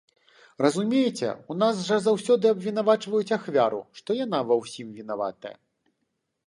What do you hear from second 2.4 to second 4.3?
абвінавачваюць ахвяру, што